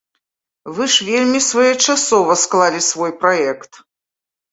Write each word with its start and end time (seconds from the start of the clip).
Вы 0.77 0.85
ж 0.93 1.03
вельмі 1.09 1.41
своечасова 1.47 2.37
склалі 2.45 2.79
свой 2.89 3.13
праект! 3.21 3.71